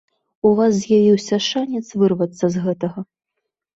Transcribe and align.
У 0.49 0.53
вас 0.59 0.71
з'явіўся 0.77 1.39
шанец 1.49 1.85
вырвацца 2.05 2.45
з 2.57 2.67
гэтага. 2.67 2.99